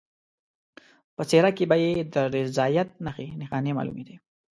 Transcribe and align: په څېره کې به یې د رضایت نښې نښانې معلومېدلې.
په 1.15 1.21
څېره 1.29 1.49
کې 1.57 1.65
به 1.69 1.75
یې 1.83 1.91
د 2.13 2.15
رضایت 2.35 2.89
نښې 3.05 3.27
نښانې 3.41 3.71
معلومېدلې. 3.77 4.15